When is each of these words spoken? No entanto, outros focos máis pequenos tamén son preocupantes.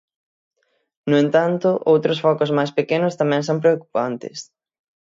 No 1.09 1.17
entanto, 1.25 1.69
outros 1.93 2.21
focos 2.25 2.49
máis 2.57 2.71
pequenos 2.79 3.17
tamén 3.21 3.41
son 3.47 3.57
preocupantes. 3.63 4.37